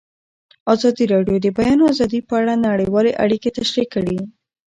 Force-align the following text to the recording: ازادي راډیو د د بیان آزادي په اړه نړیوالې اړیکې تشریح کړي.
ازادي 0.73 1.05
راډیو 1.13 1.37
د 1.41 1.43
د 1.45 1.47
بیان 1.57 1.79
آزادي 1.91 2.19
په 2.27 2.33
اړه 2.41 2.53
نړیوالې 2.67 3.13
اړیکې 3.23 3.49
تشریح 3.57 3.87
کړي. 3.95 4.17